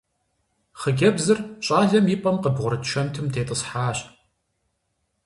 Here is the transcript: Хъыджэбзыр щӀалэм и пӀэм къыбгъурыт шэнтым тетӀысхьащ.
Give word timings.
Хъыджэбзыр 0.79 1.39
щӀалэм 1.65 2.05
и 2.13 2.15
пӀэм 2.21 2.37
къыбгъурыт 2.43 2.83
шэнтым 2.91 3.27
тетӀысхьащ. 3.33 3.97